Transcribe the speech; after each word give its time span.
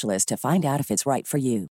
to 0.00 0.36
find 0.36 0.64
out 0.64 0.80
if 0.80 0.90
it's 0.90 1.06
right 1.06 1.26
for 1.26 1.38
you. 1.38 1.68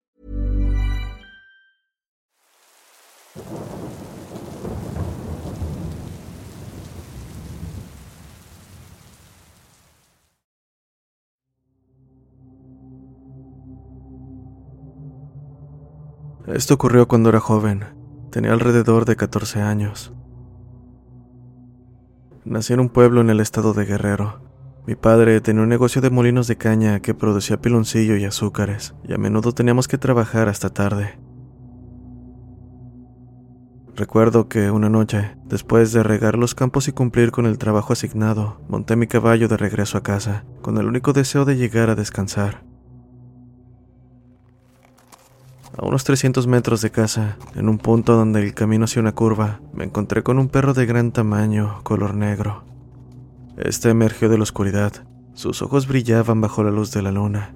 Esto 16.46 16.74
ocurrió 16.74 17.08
cuando 17.08 17.30
era 17.30 17.40
joven. 17.40 17.84
Tenía 18.30 18.52
alrededor 18.52 19.06
de 19.06 19.16
14 19.16 19.62
años. 19.62 20.12
Nací 22.44 22.74
en 22.74 22.80
un 22.80 22.90
pueblo 22.90 23.22
en 23.22 23.30
el 23.30 23.40
estado 23.40 23.72
de 23.72 23.86
Guerrero. 23.86 24.51
Mi 24.84 24.96
padre 24.96 25.40
tenía 25.40 25.62
un 25.62 25.68
negocio 25.68 26.02
de 26.02 26.10
molinos 26.10 26.48
de 26.48 26.56
caña 26.56 26.98
que 26.98 27.14
producía 27.14 27.60
piloncillo 27.60 28.16
y 28.16 28.24
azúcares, 28.24 28.94
y 29.08 29.12
a 29.12 29.18
menudo 29.18 29.52
teníamos 29.52 29.86
que 29.86 29.96
trabajar 29.96 30.48
hasta 30.48 30.70
tarde. 30.70 31.18
Recuerdo 33.94 34.48
que 34.48 34.72
una 34.72 34.88
noche, 34.88 35.36
después 35.44 35.92
de 35.92 36.02
regar 36.02 36.36
los 36.36 36.56
campos 36.56 36.88
y 36.88 36.92
cumplir 36.92 37.30
con 37.30 37.46
el 37.46 37.58
trabajo 37.58 37.92
asignado, 37.92 38.60
monté 38.68 38.96
mi 38.96 39.06
caballo 39.06 39.46
de 39.46 39.56
regreso 39.56 39.98
a 39.98 40.02
casa, 40.02 40.44
con 40.62 40.76
el 40.78 40.86
único 40.86 41.12
deseo 41.12 41.44
de 41.44 41.56
llegar 41.56 41.88
a 41.88 41.94
descansar. 41.94 42.64
A 45.78 45.86
unos 45.86 46.02
300 46.02 46.48
metros 46.48 46.82
de 46.82 46.90
casa, 46.90 47.36
en 47.54 47.68
un 47.68 47.78
punto 47.78 48.16
donde 48.16 48.42
el 48.42 48.52
camino 48.52 48.86
hacía 48.86 49.00
una 49.00 49.14
curva, 49.14 49.60
me 49.72 49.84
encontré 49.84 50.24
con 50.24 50.38
un 50.38 50.48
perro 50.48 50.74
de 50.74 50.86
gran 50.86 51.12
tamaño, 51.12 51.80
color 51.84 52.14
negro. 52.14 52.64
Este 53.64 53.90
emergió 53.90 54.28
de 54.28 54.38
la 54.38 54.42
oscuridad. 54.42 54.92
Sus 55.34 55.62
ojos 55.62 55.86
brillaban 55.86 56.40
bajo 56.40 56.64
la 56.64 56.72
luz 56.72 56.90
de 56.90 57.00
la 57.00 57.12
luna. 57.12 57.54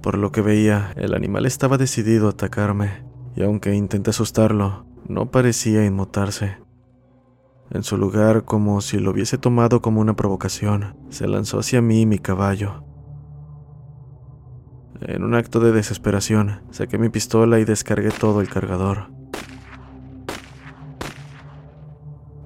Por 0.00 0.16
lo 0.16 0.32
que 0.32 0.40
veía, 0.40 0.94
el 0.96 1.12
animal 1.12 1.44
estaba 1.44 1.76
decidido 1.76 2.26
a 2.26 2.30
atacarme, 2.30 3.04
y 3.36 3.42
aunque 3.42 3.74
intenté 3.74 4.08
asustarlo, 4.08 4.86
no 5.06 5.30
parecía 5.30 5.84
inmutarse. 5.84 6.56
En 7.70 7.82
su 7.82 7.98
lugar, 7.98 8.46
como 8.46 8.80
si 8.80 8.98
lo 8.98 9.10
hubiese 9.10 9.36
tomado 9.36 9.82
como 9.82 10.00
una 10.00 10.16
provocación, 10.16 10.96
se 11.10 11.28
lanzó 11.28 11.58
hacia 11.58 11.82
mí 11.82 12.00
y 12.00 12.06
mi 12.06 12.18
caballo. 12.18 12.84
En 15.02 15.22
un 15.22 15.34
acto 15.34 15.60
de 15.60 15.72
desesperación, 15.72 16.62
saqué 16.70 16.96
mi 16.96 17.10
pistola 17.10 17.60
y 17.60 17.66
descargué 17.66 18.10
todo 18.10 18.40
el 18.40 18.48
cargador. 18.48 19.17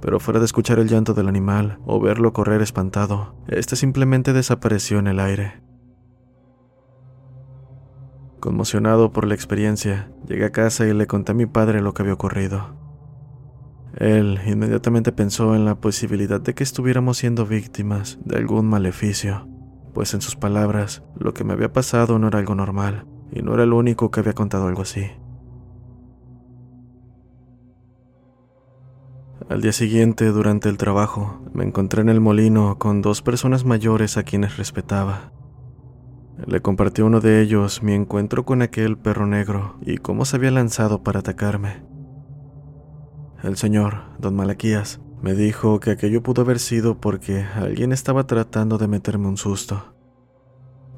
Pero 0.03 0.19
fuera 0.19 0.41
de 0.41 0.47
escuchar 0.47 0.81
el 0.81 0.89
llanto 0.89 1.15
del 1.15 1.29
animal 1.29 1.79
o 1.87 2.01
verlo 2.01 2.33
correr 2.33 2.61
espantado, 2.61 3.37
este 3.47 3.77
simplemente 3.77 4.33
desapareció 4.33 4.99
en 4.99 5.07
el 5.07 5.21
aire. 5.21 5.63
Conmocionado 8.41 9.13
por 9.13 9.29
la 9.29 9.35
experiencia, 9.35 10.11
llegué 10.27 10.47
a 10.47 10.51
casa 10.51 10.85
y 10.89 10.93
le 10.93 11.07
conté 11.07 11.31
a 11.31 11.37
mi 11.37 11.47
padre 11.47 11.81
lo 11.81 11.95
que 11.95 12.03
había 12.03 12.15
ocurrido. 12.15 12.75
Él 13.95 14.41
inmediatamente 14.45 15.13
pensó 15.13 15.55
en 15.55 15.65
la 15.65 15.77
posibilidad 15.77 16.41
de 16.41 16.53
que 16.53 16.65
estuviéramos 16.65 17.19
siendo 17.19 17.47
víctimas 17.47 18.19
de 18.25 18.39
algún 18.39 18.67
maleficio, 18.67 19.47
pues 19.95 20.15
en 20.15 20.21
sus 20.21 20.35
palabras, 20.35 21.05
lo 21.17 21.33
que 21.33 21.45
me 21.45 21.53
había 21.53 21.73
pasado 21.73 22.19
no 22.19 22.27
era 22.27 22.41
algo 22.41 22.57
normal, 22.57 23.07
y 23.31 23.43
no 23.43 23.55
era 23.55 23.63
el 23.63 23.73
único 23.73 24.11
que 24.11 24.19
había 24.19 24.33
contado 24.33 24.67
algo 24.67 24.83
así. 24.83 25.13
Al 29.49 29.61
día 29.61 29.73
siguiente, 29.73 30.27
durante 30.27 30.69
el 30.69 30.77
trabajo, 30.77 31.41
me 31.53 31.65
encontré 31.65 32.03
en 32.03 32.09
el 32.09 32.21
molino 32.21 32.79
con 32.79 33.03
dos 33.03 33.23
personas 33.23 33.65
mayores 33.65 34.17
a 34.17 34.23
quienes 34.23 34.57
respetaba. 34.57 35.33
Le 36.47 36.61
compartí 36.61 37.03
a 37.03 37.07
uno 37.07 37.21
de 37.21 37.41
ellos 37.41 37.83
mi 37.83 37.93
encuentro 37.93 38.45
con 38.45 38.63
aquel 38.63 38.97
perro 38.97 39.27
negro 39.27 39.77
y 39.81 39.99
cómo 39.99 40.25
se 40.25 40.37
había 40.37 40.51
lanzado 40.51 41.03
para 41.03 41.21
atacarme. 41.21 41.83
El 43.43 43.57
señor, 43.57 44.03
don 44.19 44.37
Malaquías, 44.37 45.01
me 45.21 45.35
dijo 45.35 45.81
que 45.81 45.91
aquello 45.91 46.23
pudo 46.23 46.43
haber 46.43 46.59
sido 46.59 47.01
porque 47.01 47.45
alguien 47.55 47.93
estaba 47.93 48.27
tratando 48.27 48.79
de 48.79 48.89
meterme 48.89 49.29
un 49.29 49.37
susto. 49.37 49.95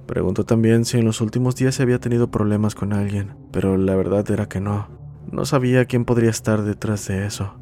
Preguntó 0.07 0.45
también 0.45 0.85
si 0.85 0.99
en 0.99 1.07
los 1.07 1.21
últimos 1.21 1.57
días 1.57 1.77
se 1.77 1.83
había 1.83 1.99
tenido 1.99 2.31
problemas 2.31 2.75
con 2.75 2.93
alguien, 2.93 3.37
pero 3.53 3.77
la 3.79 3.97
verdad 3.97 4.31
era 4.31 4.49
que 4.49 4.61
no. 4.61 4.89
No 5.31 5.47
sabía 5.47 5.87
quién 5.87 6.05
podría 6.05 6.31
estar 6.31 6.63
detrás 6.63 7.09
de 7.09 7.27
eso. 7.27 7.55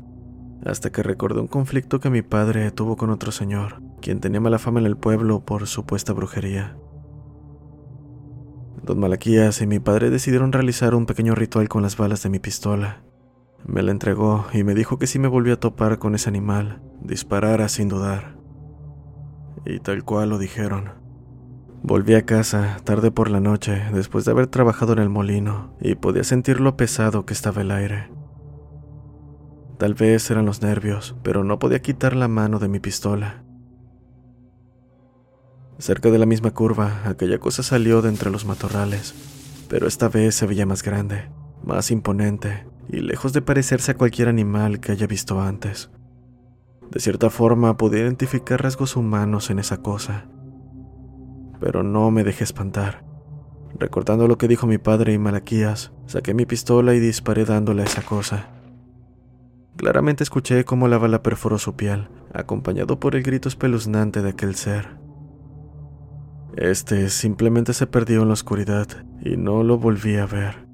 Hasta 0.64 0.90
que 0.90 1.02
recordé 1.02 1.40
un 1.40 1.48
conflicto 1.48 1.98
que 1.98 2.10
mi 2.10 2.22
padre 2.22 2.70
tuvo 2.70 2.96
con 2.96 3.10
otro 3.10 3.32
señor, 3.32 3.82
quien 4.00 4.20
tenía 4.20 4.40
mala 4.40 4.58
fama 4.58 4.80
en 4.80 4.86
el 4.86 4.96
pueblo 4.96 5.44
por 5.44 5.66
supuesta 5.66 6.12
brujería. 6.12 6.76
Don 8.82 8.98
Malaquías 8.98 9.60
y 9.60 9.66
mi 9.66 9.78
padre 9.78 10.10
decidieron 10.10 10.52
realizar 10.52 10.94
un 10.94 11.06
pequeño 11.06 11.34
ritual 11.34 11.68
con 11.68 11.82
las 11.82 11.96
balas 11.96 12.22
de 12.22 12.30
mi 12.30 12.38
pistola. 12.38 13.02
Me 13.64 13.82
la 13.82 13.92
entregó 13.92 14.46
y 14.52 14.64
me 14.64 14.74
dijo 14.74 14.98
que 14.98 15.06
si 15.06 15.18
me 15.18 15.28
volvía 15.28 15.54
a 15.54 15.60
topar 15.60 15.98
con 15.98 16.14
ese 16.14 16.28
animal, 16.28 16.82
disparara 17.00 17.68
sin 17.68 17.88
dudar. 17.88 18.36
Y 19.64 19.78
tal 19.78 20.04
cual 20.04 20.30
lo 20.30 20.38
dijeron. 20.38 20.90
Volví 21.84 22.14
a 22.14 22.24
casa 22.24 22.78
tarde 22.84 23.10
por 23.10 23.30
la 23.30 23.40
noche 23.40 23.82
después 23.92 24.24
de 24.24 24.30
haber 24.30 24.46
trabajado 24.46 24.92
en 24.92 25.00
el 25.00 25.08
molino 25.08 25.76
y 25.80 25.96
podía 25.96 26.24
sentir 26.24 26.60
lo 26.60 26.76
pesado 26.76 27.24
que 27.24 27.32
estaba 27.32 27.62
el 27.62 27.70
aire. 27.70 28.21
Tal 29.82 29.94
vez 29.94 30.30
eran 30.30 30.46
los 30.46 30.62
nervios, 30.62 31.16
pero 31.24 31.42
no 31.42 31.58
podía 31.58 31.82
quitar 31.82 32.14
la 32.14 32.28
mano 32.28 32.60
de 32.60 32.68
mi 32.68 32.78
pistola. 32.78 33.42
Cerca 35.76 36.08
de 36.08 36.20
la 36.20 36.24
misma 36.24 36.52
curva, 36.52 37.00
aquella 37.04 37.38
cosa 37.38 37.64
salió 37.64 38.00
de 38.00 38.08
entre 38.08 38.30
los 38.30 38.44
matorrales, 38.44 39.12
pero 39.68 39.88
esta 39.88 40.08
vez 40.08 40.36
se 40.36 40.46
veía 40.46 40.66
más 40.66 40.84
grande, 40.84 41.32
más 41.64 41.90
imponente 41.90 42.64
y 42.90 43.00
lejos 43.00 43.32
de 43.32 43.42
parecerse 43.42 43.90
a 43.90 43.96
cualquier 43.96 44.28
animal 44.28 44.78
que 44.78 44.92
haya 44.92 45.08
visto 45.08 45.40
antes. 45.40 45.90
De 46.92 47.00
cierta 47.00 47.28
forma 47.28 47.76
podía 47.76 48.02
identificar 48.02 48.62
rasgos 48.62 48.94
humanos 48.94 49.50
en 49.50 49.58
esa 49.58 49.78
cosa, 49.78 50.28
pero 51.58 51.82
no 51.82 52.08
me 52.12 52.22
dejé 52.22 52.44
espantar. 52.44 53.04
Recordando 53.80 54.28
lo 54.28 54.38
que 54.38 54.46
dijo 54.46 54.68
mi 54.68 54.78
padre 54.78 55.12
y 55.12 55.18
Malaquías, 55.18 55.90
saqué 56.06 56.34
mi 56.34 56.46
pistola 56.46 56.94
y 56.94 57.00
disparé 57.00 57.44
dándole 57.44 57.82
a 57.82 57.86
esa 57.86 58.02
cosa. 58.02 58.61
Claramente 59.76 60.22
escuché 60.22 60.64
cómo 60.64 60.86
la 60.88 60.98
bala 60.98 61.22
perforó 61.22 61.58
su 61.58 61.74
piel, 61.74 62.08
acompañado 62.32 63.00
por 63.00 63.16
el 63.16 63.22
grito 63.22 63.48
espeluznante 63.48 64.22
de 64.22 64.30
aquel 64.30 64.54
ser. 64.54 65.00
Este 66.56 67.08
simplemente 67.08 67.72
se 67.72 67.86
perdió 67.86 68.22
en 68.22 68.28
la 68.28 68.34
oscuridad 68.34 68.86
y 69.24 69.36
no 69.36 69.62
lo 69.62 69.78
volví 69.78 70.16
a 70.16 70.26
ver. 70.26 70.66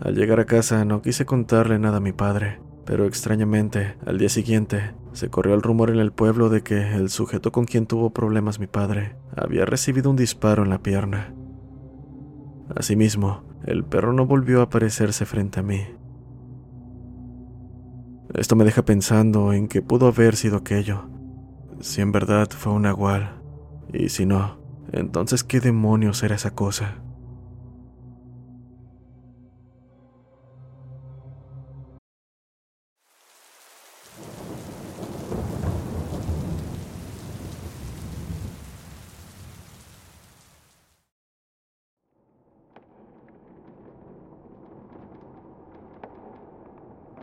Al 0.00 0.14
llegar 0.14 0.38
a 0.38 0.46
casa 0.46 0.84
no 0.84 1.02
quise 1.02 1.26
contarle 1.26 1.78
nada 1.80 1.96
a 1.96 2.00
mi 2.00 2.12
padre, 2.12 2.60
pero 2.86 3.04
extrañamente, 3.04 3.96
al 4.06 4.16
día 4.16 4.28
siguiente, 4.28 4.94
se 5.12 5.28
corrió 5.28 5.54
el 5.54 5.62
rumor 5.62 5.90
en 5.90 5.98
el 5.98 6.12
pueblo 6.12 6.48
de 6.48 6.62
que 6.62 6.94
el 6.94 7.10
sujeto 7.10 7.50
con 7.50 7.64
quien 7.64 7.86
tuvo 7.86 8.10
problemas 8.10 8.60
mi 8.60 8.68
padre 8.68 9.16
había 9.36 9.64
recibido 9.64 10.08
un 10.08 10.16
disparo 10.16 10.62
en 10.62 10.70
la 10.70 10.78
pierna. 10.78 11.34
Asimismo, 12.76 13.42
el 13.64 13.84
perro 13.84 14.12
no 14.12 14.26
volvió 14.26 14.60
a 14.60 14.64
aparecerse 14.64 15.26
frente 15.26 15.60
a 15.60 15.62
mí. 15.62 15.80
Esto 18.34 18.56
me 18.56 18.64
deja 18.64 18.84
pensando 18.84 19.52
en 19.52 19.68
qué 19.68 19.82
pudo 19.82 20.08
haber 20.08 20.36
sido 20.36 20.58
aquello, 20.58 21.08
si 21.80 22.00
en 22.00 22.12
verdad 22.12 22.48
fue 22.50 22.72
un 22.72 22.82
nahual, 22.82 23.40
y 23.92 24.10
si 24.10 24.26
no, 24.26 24.58
entonces 24.92 25.44
qué 25.44 25.60
demonios 25.60 26.22
era 26.22 26.36
esa 26.36 26.54
cosa. 26.54 26.96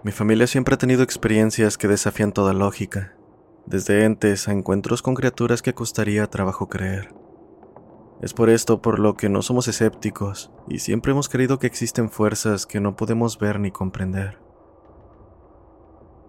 Mi 0.05 0.11
familia 0.11 0.45
siempre 0.45 0.75
ha 0.75 0.77
tenido 0.77 1.01
experiencias 1.01 1.79
que 1.79 1.87
desafían 1.87 2.31
toda 2.31 2.53
lógica, 2.53 3.15
desde 3.65 4.05
entes 4.05 4.47
a 4.47 4.51
encuentros 4.51 5.01
con 5.01 5.15
criaturas 5.15 5.63
que 5.63 5.73
costaría 5.73 6.29
trabajo 6.29 6.69
creer. 6.69 7.15
Es 8.21 8.35
por 8.35 8.51
esto 8.51 8.83
por 8.83 8.99
lo 8.99 9.15
que 9.15 9.29
no 9.29 9.41
somos 9.41 9.67
escépticos 9.67 10.51
y 10.69 10.77
siempre 10.77 11.11
hemos 11.11 11.27
creído 11.27 11.57
que 11.57 11.65
existen 11.65 12.11
fuerzas 12.11 12.67
que 12.67 12.79
no 12.79 12.95
podemos 12.95 13.39
ver 13.39 13.59
ni 13.59 13.71
comprender. 13.71 14.37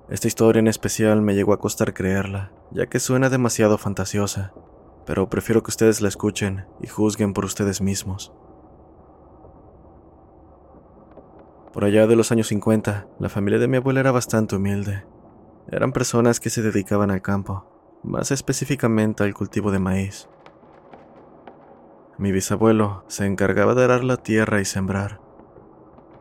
Esta 0.09 0.27
historia 0.27 0.61
en 0.61 0.69
especial 0.69 1.21
me 1.21 1.35
llegó 1.35 1.53
a 1.53 1.61
costar 1.61 1.93
creerla, 1.93 2.53
ya 2.71 2.87
que 2.87 2.99
suena 2.99 3.29
demasiado 3.29 3.77
fantasiosa, 3.77 4.55
pero 5.05 5.29
prefiero 5.29 5.63
que 5.63 5.71
ustedes 5.71 6.01
la 6.01 6.09
escuchen 6.09 6.65
y 6.81 6.87
juzguen 6.87 7.35
por 7.35 7.45
ustedes 7.45 7.83
mismos. 7.83 8.33
Por 11.77 11.85
allá 11.85 12.07
de 12.07 12.17
los 12.17 12.33
años 12.33 12.47
50, 12.47 13.07
la 13.19 13.29
familia 13.29 13.59
de 13.59 13.69
mi 13.69 13.77
abuela 13.77 14.01
era 14.01 14.11
bastante 14.11 14.57
humilde. 14.57 15.05
Eran 15.71 15.93
personas 15.93 16.41
que 16.41 16.49
se 16.49 16.63
dedicaban 16.63 17.11
al 17.11 17.21
campo, 17.21 17.67
más 18.03 18.31
específicamente 18.31 19.25
al 19.25 19.35
cultivo 19.35 19.71
de 19.71 19.79
maíz. 19.79 20.27
Mi 22.17 22.33
bisabuelo 22.33 23.05
se 23.09 23.27
encargaba 23.27 23.75
de 23.75 23.85
arar 23.85 24.05
la 24.05 24.17
tierra 24.17 24.63
y 24.63 24.65
sembrar. 24.65 25.21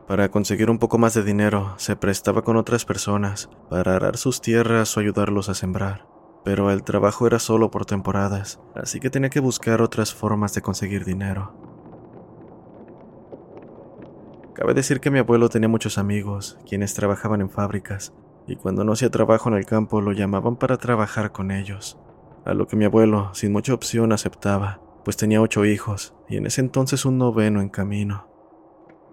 Para 0.06 0.30
conseguir 0.30 0.68
un 0.68 0.78
poco 0.78 0.98
más 0.98 1.14
de 1.14 1.22
dinero, 1.22 1.72
se 1.78 1.96
prestaba 1.96 2.42
con 2.42 2.58
otras 2.58 2.84
personas 2.84 3.48
para 3.70 3.96
arar 3.96 4.18
sus 4.18 4.42
tierras 4.42 4.94
o 4.94 5.00
ayudarlos 5.00 5.48
a 5.48 5.54
sembrar. 5.54 6.06
Pero 6.44 6.70
el 6.70 6.82
trabajo 6.82 7.26
era 7.26 7.38
solo 7.38 7.70
por 7.70 7.86
temporadas, 7.86 8.60
así 8.74 9.00
que 9.00 9.08
tenía 9.08 9.30
que 9.30 9.40
buscar 9.40 9.80
otras 9.80 10.12
formas 10.12 10.52
de 10.52 10.60
conseguir 10.60 11.06
dinero. 11.06 11.65
Cabe 14.56 14.72
decir 14.72 15.00
que 15.00 15.10
mi 15.10 15.18
abuelo 15.18 15.50
tenía 15.50 15.68
muchos 15.68 15.98
amigos, 15.98 16.56
quienes 16.66 16.94
trabajaban 16.94 17.42
en 17.42 17.50
fábricas, 17.50 18.14
y 18.46 18.56
cuando 18.56 18.84
no 18.84 18.92
hacía 18.92 19.10
trabajo 19.10 19.50
en 19.50 19.54
el 19.54 19.66
campo 19.66 20.00
lo 20.00 20.12
llamaban 20.12 20.56
para 20.56 20.78
trabajar 20.78 21.30
con 21.30 21.50
ellos, 21.50 21.98
a 22.46 22.54
lo 22.54 22.66
que 22.66 22.74
mi 22.74 22.86
abuelo, 22.86 23.34
sin 23.34 23.52
mucha 23.52 23.74
opción, 23.74 24.12
aceptaba, 24.12 24.80
pues 25.04 25.18
tenía 25.18 25.42
ocho 25.42 25.66
hijos, 25.66 26.14
y 26.26 26.38
en 26.38 26.46
ese 26.46 26.62
entonces 26.62 27.04
un 27.04 27.18
noveno 27.18 27.60
en 27.60 27.68
camino. 27.68 28.28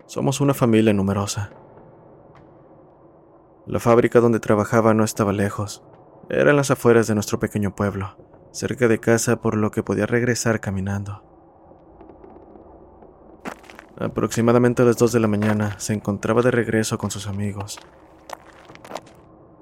Somos 0.06 0.40
una 0.40 0.54
familia 0.54 0.94
numerosa. 0.94 1.52
La 3.68 3.82
fábrica 3.82 4.22
donde 4.22 4.40
trabajaba 4.40 4.94
no 4.94 5.04
estaba 5.04 5.34
lejos, 5.34 5.84
era 6.30 6.52
en 6.52 6.56
las 6.56 6.72
afueras 6.72 7.08
de 7.08 7.16
nuestro 7.16 7.42
pequeño 7.42 7.76
pueblo, 7.76 8.16
cerca 8.54 8.88
de 8.88 9.02
casa 9.02 9.42
por 9.42 9.58
lo 9.58 9.72
que 9.72 9.84
podía 9.84 10.06
regresar 10.06 10.62
caminando. 10.62 11.33
Aproximadamente 14.04 14.82
a 14.82 14.86
las 14.86 14.98
2 14.98 15.14
de 15.14 15.20
la 15.22 15.30
mañana 15.30 15.80
se 15.80 15.94
encontraba 15.94 16.42
de 16.42 16.52
regreso 16.52 16.98
con 16.98 17.10
sus 17.10 17.26
amigos. 17.26 17.80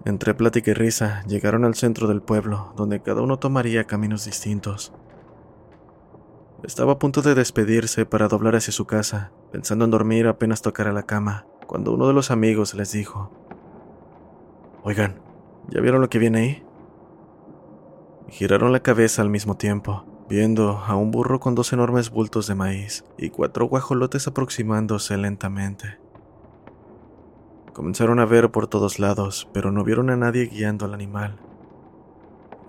Entre 0.03 0.33
plática 0.33 0.71
y 0.71 0.73
risa 0.73 1.23
llegaron 1.27 1.63
al 1.63 1.75
centro 1.75 2.07
del 2.07 2.23
pueblo, 2.23 2.73
donde 2.75 3.03
cada 3.03 3.21
uno 3.21 3.37
tomaría 3.37 3.83
caminos 3.83 4.25
distintos. 4.25 4.93
Estaba 6.63 6.93
a 6.93 6.97
punto 6.97 7.21
de 7.21 7.35
despedirse 7.35 8.07
para 8.07 8.27
doblar 8.27 8.55
hacia 8.55 8.73
su 8.73 8.85
casa, 8.85 9.31
pensando 9.51 9.85
en 9.85 9.91
dormir 9.91 10.25
apenas 10.25 10.63
tocara 10.63 10.91
la 10.91 11.03
cama, 11.03 11.45
cuando 11.67 11.93
uno 11.93 12.07
de 12.07 12.13
los 12.13 12.31
amigos 12.31 12.73
les 12.73 12.91
dijo, 12.91 13.29
Oigan, 14.81 15.21
¿ya 15.69 15.81
vieron 15.81 16.01
lo 16.01 16.09
que 16.09 16.17
viene 16.17 16.39
ahí? 16.39 16.63
Giraron 18.27 18.71
la 18.71 18.79
cabeza 18.79 19.21
al 19.21 19.29
mismo 19.29 19.55
tiempo 19.55 20.03
viendo 20.31 20.77
a 20.77 20.95
un 20.95 21.11
burro 21.11 21.41
con 21.41 21.55
dos 21.55 21.73
enormes 21.73 22.09
bultos 22.09 22.47
de 22.47 22.55
maíz 22.55 23.03
y 23.17 23.31
cuatro 23.31 23.65
guajolotes 23.65 24.27
aproximándose 24.27 25.17
lentamente. 25.17 25.99
Comenzaron 27.73 28.17
a 28.21 28.25
ver 28.25 28.49
por 28.49 28.67
todos 28.67 28.97
lados, 28.97 29.49
pero 29.51 29.73
no 29.73 29.83
vieron 29.83 30.09
a 30.09 30.15
nadie 30.15 30.45
guiando 30.45 30.85
al 30.85 30.93
animal. 30.93 31.37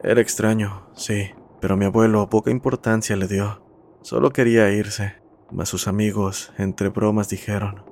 Era 0.02 0.20
extraño, 0.20 0.88
sí, 0.94 1.30
pero 1.60 1.76
mi 1.76 1.84
abuelo 1.84 2.28
poca 2.28 2.50
importancia 2.50 3.14
le 3.14 3.28
dio. 3.28 3.62
Solo 4.00 4.30
quería 4.30 4.68
irse, 4.72 5.22
mas 5.52 5.68
sus 5.68 5.86
amigos, 5.86 6.52
entre 6.58 6.88
bromas, 6.88 7.28
dijeron, 7.28 7.84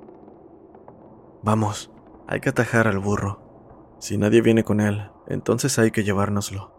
Vamos, 1.43 1.91
hay 2.27 2.41
que 2.41 2.49
atajar 2.49 2.89
al 2.89 2.99
burro. 2.99 3.95
Si 3.99 4.17
nadie 4.17 4.41
viene 4.41 4.65
con 4.65 4.81
él, 4.81 5.09
entonces 5.27 5.79
hay 5.79 5.91
que 5.91 6.03
llevárnoslo. 6.03 6.70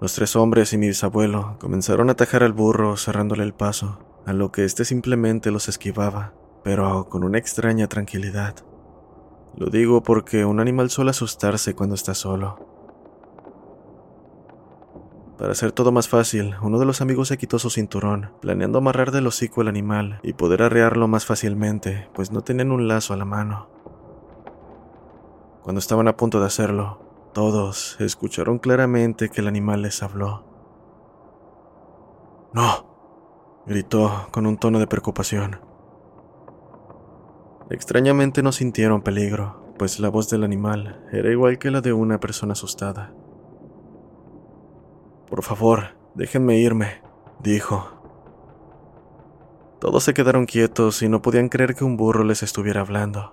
Los 0.00 0.14
tres 0.14 0.36
hombres 0.36 0.72
y 0.72 0.78
mi 0.78 0.86
bisabuelo 0.86 1.56
comenzaron 1.58 2.08
a 2.08 2.12
atajar 2.12 2.44
al 2.44 2.52
burro 2.52 2.96
cerrándole 2.96 3.42
el 3.42 3.52
paso, 3.52 3.98
a 4.26 4.32
lo 4.32 4.52
que 4.52 4.64
éste 4.64 4.84
simplemente 4.84 5.50
los 5.50 5.68
esquivaba, 5.68 6.34
pero 6.62 7.08
con 7.08 7.24
una 7.24 7.38
extraña 7.38 7.88
tranquilidad. 7.88 8.54
Lo 9.56 9.70
digo 9.70 10.04
porque 10.04 10.44
un 10.44 10.60
animal 10.60 10.90
suele 10.90 11.10
asustarse 11.10 11.74
cuando 11.74 11.96
está 11.96 12.14
solo. 12.14 12.64
Para 15.36 15.50
hacer 15.50 15.72
todo 15.72 15.90
más 15.90 16.08
fácil, 16.08 16.54
uno 16.62 16.78
de 16.78 16.86
los 16.86 17.00
amigos 17.00 17.28
se 17.28 17.38
quitó 17.38 17.58
su 17.58 17.68
cinturón, 17.68 18.30
planeando 18.40 18.78
amarrar 18.78 19.10
del 19.10 19.26
hocico 19.26 19.62
al 19.62 19.68
animal 19.68 20.20
y 20.22 20.34
poder 20.34 20.62
arrearlo 20.62 21.08
más 21.08 21.26
fácilmente, 21.26 22.08
pues 22.14 22.30
no 22.30 22.42
tenían 22.42 22.70
un 22.70 22.86
lazo 22.86 23.14
a 23.14 23.16
la 23.16 23.24
mano. 23.24 23.68
Cuando 25.62 25.80
estaban 25.80 26.06
a 26.06 26.16
punto 26.16 26.38
de 26.38 26.46
hacerlo, 26.46 27.07
todos 27.38 27.96
escucharon 28.00 28.58
claramente 28.58 29.28
que 29.28 29.42
el 29.42 29.46
animal 29.46 29.82
les 29.82 30.02
habló. 30.02 30.42
No, 32.52 33.62
gritó 33.64 34.26
con 34.32 34.44
un 34.44 34.56
tono 34.56 34.80
de 34.80 34.88
preocupación. 34.88 35.60
Extrañamente 37.70 38.42
no 38.42 38.50
sintieron 38.50 39.02
peligro, 39.02 39.72
pues 39.78 40.00
la 40.00 40.08
voz 40.08 40.28
del 40.28 40.42
animal 40.42 41.06
era 41.12 41.30
igual 41.30 41.60
que 41.60 41.70
la 41.70 41.80
de 41.80 41.92
una 41.92 42.18
persona 42.18 42.54
asustada. 42.54 43.14
Por 45.30 45.44
favor, 45.44 45.94
déjenme 46.16 46.58
irme, 46.58 47.02
dijo. 47.38 47.88
Todos 49.78 50.02
se 50.02 50.12
quedaron 50.12 50.46
quietos 50.46 51.02
y 51.02 51.08
no 51.08 51.22
podían 51.22 51.48
creer 51.48 51.76
que 51.76 51.84
un 51.84 51.96
burro 51.96 52.24
les 52.24 52.42
estuviera 52.42 52.80
hablando. 52.80 53.32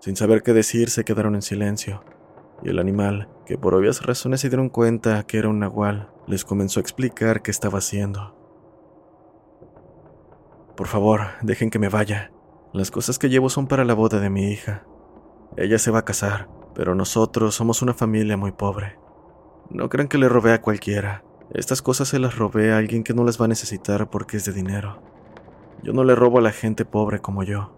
Sin 0.00 0.16
saber 0.16 0.42
qué 0.42 0.54
decir, 0.54 0.88
se 0.88 1.04
quedaron 1.04 1.34
en 1.34 1.42
silencio, 1.42 2.02
y 2.62 2.70
el 2.70 2.78
animal, 2.78 3.28
que 3.46 3.58
por 3.58 3.74
obvias 3.74 4.02
razones 4.02 4.40
se 4.40 4.48
dieron 4.48 4.68
cuenta 4.68 5.22
que 5.24 5.38
era 5.38 5.48
un 5.48 5.58
nahual, 5.58 6.10
les 6.26 6.44
comenzó 6.44 6.80
a 6.80 6.82
explicar 6.82 7.42
qué 7.42 7.50
estaba 7.50 7.78
haciendo. 7.78 8.36
Por 10.76 10.86
favor, 10.86 11.22
dejen 11.42 11.70
que 11.70 11.78
me 11.78 11.88
vaya. 11.88 12.32
Las 12.72 12.90
cosas 12.90 13.18
que 13.18 13.28
llevo 13.28 13.50
son 13.50 13.66
para 13.66 13.84
la 13.84 13.94
boda 13.94 14.20
de 14.20 14.30
mi 14.30 14.50
hija. 14.50 14.84
Ella 15.56 15.78
se 15.78 15.90
va 15.90 16.00
a 16.00 16.04
casar, 16.04 16.48
pero 16.74 16.94
nosotros 16.94 17.54
somos 17.54 17.82
una 17.82 17.94
familia 17.94 18.36
muy 18.36 18.52
pobre. 18.52 18.98
No 19.70 19.88
crean 19.88 20.08
que 20.08 20.18
le 20.18 20.28
robé 20.28 20.52
a 20.52 20.62
cualquiera. 20.62 21.24
Estas 21.52 21.82
cosas 21.82 22.08
se 22.08 22.18
las 22.18 22.36
robé 22.36 22.72
a 22.72 22.78
alguien 22.78 23.02
que 23.02 23.14
no 23.14 23.24
las 23.24 23.40
va 23.40 23.46
a 23.46 23.48
necesitar 23.48 24.08
porque 24.08 24.36
es 24.36 24.44
de 24.44 24.52
dinero. 24.52 25.02
Yo 25.82 25.92
no 25.92 26.04
le 26.04 26.14
robo 26.14 26.38
a 26.38 26.42
la 26.42 26.52
gente 26.52 26.84
pobre 26.84 27.20
como 27.20 27.42
yo. 27.42 27.74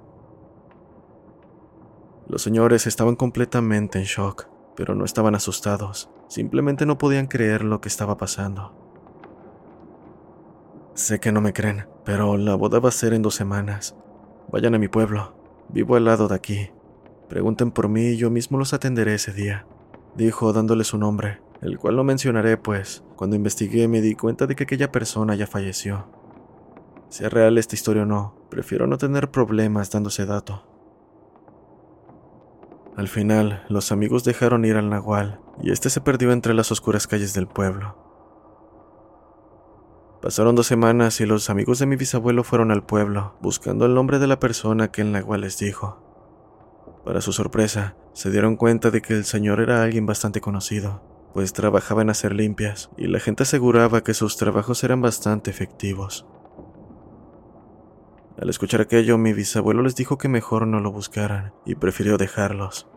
Los 2.28 2.42
señores 2.42 2.86
estaban 2.86 3.16
completamente 3.16 3.98
en 3.98 4.04
shock, 4.04 4.48
pero 4.76 4.94
no 4.94 5.04
estaban 5.04 5.34
asustados. 5.34 6.10
Simplemente 6.28 6.86
no 6.86 6.98
podían 6.98 7.26
creer 7.26 7.64
lo 7.64 7.80
que 7.80 7.88
estaba 7.88 8.16
pasando. 8.16 8.72
Sé 10.94 11.20
que 11.20 11.32
no 11.32 11.40
me 11.40 11.52
creen, 11.52 11.86
pero 12.04 12.36
la 12.36 12.54
boda 12.54 12.78
va 12.78 12.90
a 12.90 12.92
ser 12.92 13.14
en 13.14 13.22
dos 13.22 13.34
semanas. 13.34 13.96
Vayan 14.50 14.74
a 14.74 14.78
mi 14.78 14.88
pueblo. 14.88 15.34
Vivo 15.68 15.96
al 15.96 16.04
lado 16.04 16.28
de 16.28 16.34
aquí. 16.34 16.70
Pregunten 17.28 17.70
por 17.70 17.88
mí 17.88 18.08
y 18.08 18.16
yo 18.16 18.30
mismo 18.30 18.58
los 18.58 18.74
atenderé 18.74 19.14
ese 19.14 19.32
día. 19.32 19.66
Dijo 20.14 20.52
dándole 20.52 20.84
su 20.84 20.98
nombre, 20.98 21.40
el 21.62 21.78
cual 21.78 21.96
no 21.96 22.04
mencionaré 22.04 22.58
pues, 22.58 23.02
cuando 23.16 23.36
investigué 23.36 23.88
me 23.88 24.02
di 24.02 24.14
cuenta 24.14 24.46
de 24.46 24.54
que 24.54 24.64
aquella 24.64 24.92
persona 24.92 25.34
ya 25.34 25.46
falleció. 25.46 26.06
Sea 27.08 27.30
real 27.30 27.56
esta 27.56 27.74
historia 27.74 28.02
o 28.02 28.06
no, 28.06 28.34
prefiero 28.50 28.86
no 28.86 28.98
tener 28.98 29.30
problemas 29.30 29.90
dándose 29.90 30.26
dato. 30.26 30.66
Al 32.96 33.08
final, 33.08 33.64
los 33.68 33.90
amigos 33.90 34.22
dejaron 34.22 34.64
ir 34.66 34.76
al 34.76 34.90
nahual 34.90 35.40
y 35.62 35.72
este 35.72 35.88
se 35.88 36.02
perdió 36.02 36.30
entre 36.32 36.52
las 36.52 36.70
oscuras 36.70 37.06
calles 37.06 37.32
del 37.32 37.46
pueblo. 37.46 37.96
Pasaron 40.20 40.54
dos 40.54 40.66
semanas 40.66 41.20
y 41.20 41.26
los 41.26 41.50
amigos 41.50 41.78
de 41.78 41.86
mi 41.86 41.96
bisabuelo 41.96 42.44
fueron 42.44 42.70
al 42.70 42.84
pueblo, 42.84 43.34
buscando 43.40 43.86
el 43.86 43.94
nombre 43.94 44.18
de 44.18 44.26
la 44.26 44.38
persona 44.38 44.92
que 44.92 45.00
el 45.00 45.10
nahual 45.10 45.40
les 45.40 45.58
dijo. 45.58 46.00
Para 47.04 47.20
su 47.20 47.32
sorpresa, 47.32 47.96
se 48.12 48.30
dieron 48.30 48.56
cuenta 48.56 48.90
de 48.90 49.00
que 49.00 49.14
el 49.14 49.24
señor 49.24 49.60
era 49.60 49.82
alguien 49.82 50.06
bastante 50.06 50.40
conocido, 50.40 51.02
pues 51.32 51.52
trabajaba 51.52 52.02
en 52.02 52.10
hacer 52.10 52.34
limpias 52.34 52.90
y 52.96 53.08
la 53.08 53.18
gente 53.18 53.42
aseguraba 53.42 54.04
que 54.04 54.14
sus 54.14 54.36
trabajos 54.36 54.84
eran 54.84 55.00
bastante 55.00 55.50
efectivos. 55.50 56.26
Al 58.42 58.50
escuchar 58.50 58.80
aquello, 58.80 59.18
mi 59.18 59.32
bisabuelo 59.32 59.82
les 59.82 59.94
dijo 59.94 60.18
que 60.18 60.26
mejor 60.26 60.66
no 60.66 60.80
lo 60.80 60.90
buscaran 60.90 61.52
y 61.64 61.76
prefirió 61.76 62.18
dejarlos. 62.18 62.88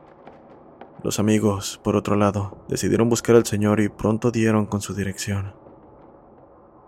Los 1.04 1.20
amigos, 1.20 1.80
por 1.84 1.96
otro 1.96 2.16
lado, 2.16 2.66
decidieron 2.68 3.10
buscar 3.10 3.36
al 3.36 3.46
señor 3.46 3.80
y 3.80 3.90
pronto 3.90 4.32
dieron 4.32 4.66
con 4.66 4.82
su 4.82 4.96
dirección. 4.96 5.54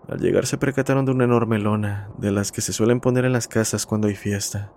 Al 0.08 0.18
llegar 0.18 0.44
se 0.44 0.58
percataron 0.58 1.04
de 1.04 1.12
una 1.12 1.22
enorme 1.22 1.60
lona, 1.60 2.10
de 2.18 2.32
las 2.32 2.50
que 2.50 2.60
se 2.60 2.72
suelen 2.72 2.98
poner 2.98 3.24
en 3.24 3.32
las 3.32 3.46
casas 3.46 3.86
cuando 3.86 4.08
hay 4.08 4.16
fiesta. 4.16 4.72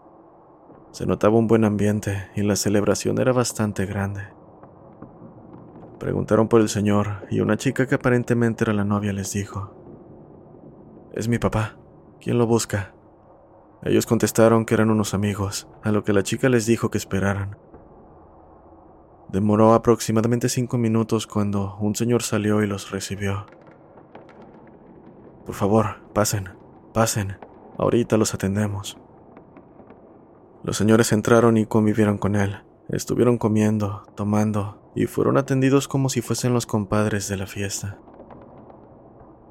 Se 0.91 1.07
notaba 1.07 1.39
un 1.39 1.47
buen 1.47 1.65
ambiente 1.65 2.29
y 2.35 2.43
la 2.43 2.57
celebración 2.57 3.19
era 3.19 3.33
bastante 3.33 3.87
grande. 3.87 4.27
Preguntaron 5.99 6.49
por 6.49 6.61
el 6.61 6.69
señor 6.69 7.25
y 7.31 7.39
una 7.39 7.57
chica 7.57 7.87
que 7.87 7.95
aparentemente 7.95 8.63
era 8.63 8.73
la 8.73 8.85
novia 8.85 9.11
les 9.11 9.33
dijo, 9.33 9.73
Es 11.13 11.27
mi 11.27 11.39
papá, 11.39 11.79
¿quién 12.19 12.37
lo 12.37 12.45
busca? 12.45 12.93
Ellos 13.83 14.05
contestaron 14.05 14.65
que 14.65 14.75
eran 14.75 14.91
unos 14.91 15.13
amigos, 15.13 15.67
a 15.83 15.91
lo 15.91 16.03
que 16.03 16.13
la 16.13 16.23
chica 16.23 16.49
les 16.49 16.65
dijo 16.65 16.91
que 16.91 16.99
esperaran. 16.99 17.57
Demoró 19.29 19.73
aproximadamente 19.73 20.49
cinco 20.49 20.77
minutos 20.77 21.25
cuando 21.25 21.77
un 21.79 21.95
señor 21.95 22.21
salió 22.21 22.61
y 22.61 22.67
los 22.67 22.91
recibió. 22.91 23.47
Por 25.45 25.55
favor, 25.55 26.01
pasen, 26.13 26.49
pasen. 26.93 27.37
Ahorita 27.77 28.17
los 28.17 28.33
atendemos. 28.33 28.97
Los 30.63 30.77
señores 30.77 31.11
entraron 31.11 31.57
y 31.57 31.65
convivieron 31.65 32.19
con 32.19 32.35
él. 32.35 32.57
Estuvieron 32.89 33.37
comiendo, 33.37 34.03
tomando, 34.15 34.91
y 34.95 35.07
fueron 35.07 35.37
atendidos 35.37 35.87
como 35.87 36.09
si 36.09 36.21
fuesen 36.21 36.53
los 36.53 36.67
compadres 36.67 37.27
de 37.29 37.37
la 37.37 37.47
fiesta. 37.47 37.97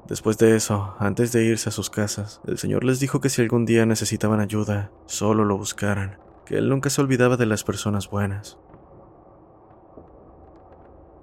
Después 0.07 0.37
de 0.37 0.55
eso, 0.55 0.95
antes 0.99 1.31
de 1.31 1.43
irse 1.45 1.69
a 1.69 1.71
sus 1.71 1.89
casas, 1.89 2.41
el 2.45 2.57
señor 2.57 2.83
les 2.83 2.99
dijo 2.99 3.21
que 3.21 3.29
si 3.29 3.41
algún 3.41 3.65
día 3.65 3.85
necesitaban 3.85 4.39
ayuda, 4.39 4.91
solo 5.05 5.45
lo 5.45 5.57
buscaran, 5.57 6.17
que 6.45 6.57
él 6.57 6.69
nunca 6.69 6.89
se 6.89 7.01
olvidaba 7.01 7.37
de 7.37 7.45
las 7.45 7.63
personas 7.63 8.09
buenas. 8.09 8.57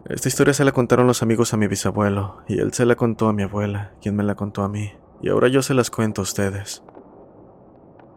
Esta 0.07 0.29
historia 0.29 0.55
se 0.55 0.65
la 0.65 0.73
contaron 0.73 1.07
los 1.07 1.23
amigos 1.23 1.53
a 1.53 1.59
mi 1.59 1.67
bisabuelo, 1.67 2.39
y 2.49 2.61
él 2.61 2.73
se 2.73 2.87
la 2.87 2.95
contó 2.95 3.29
a 3.29 3.33
mi 3.35 3.43
abuela, 3.43 3.93
quien 4.01 4.17
me 4.17 4.23
la 4.23 4.37
contó 4.37 4.63
a 4.63 4.69
mí, 4.69 4.93
y 5.21 5.29
ahora 5.29 5.49
yo 5.49 5.61
se 5.61 5.75
las 5.75 5.91
cuento 5.91 6.23
a 6.23 6.25
ustedes. 6.25 6.83